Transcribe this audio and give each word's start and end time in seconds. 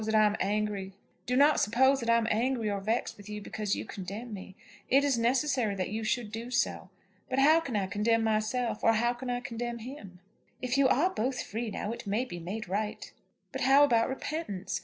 Do 0.03 1.35
not 1.35 1.59
suppose 1.59 1.99
that 1.99 2.09
I 2.09 2.17
am 2.17 2.25
angry 2.31 2.67
or 2.71 2.79
vexed 2.79 3.17
with 3.17 3.29
you 3.29 3.39
because 3.39 3.75
you 3.75 3.85
condemn 3.85 4.33
me. 4.33 4.55
It 4.89 5.03
is 5.03 5.15
necessary 5.15 5.75
that 5.75 5.89
you 5.91 6.03
should 6.03 6.31
do 6.31 6.49
so. 6.49 6.89
But 7.29 7.37
how 7.37 7.59
can 7.59 7.75
I 7.75 7.85
condemn 7.85 8.23
myself; 8.23 8.83
or 8.83 8.93
how 8.93 9.13
can 9.13 9.29
I 9.29 9.41
condemn 9.41 9.77
him?" 9.77 10.17
"If 10.59 10.75
you 10.75 10.87
are 10.87 11.11
both 11.11 11.43
free 11.43 11.69
now, 11.69 11.91
it 11.91 12.07
may 12.07 12.25
be 12.25 12.39
made 12.39 12.67
right." 12.67 13.11
"But 13.51 13.61
how 13.61 13.83
about 13.83 14.09
repentance? 14.09 14.79